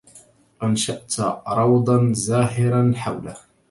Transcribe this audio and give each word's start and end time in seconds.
أنشأتَ 0.63 1.15
روضاً 1.47 2.09
زاهراً 2.13 2.93
حَولَهُ 2.95 3.37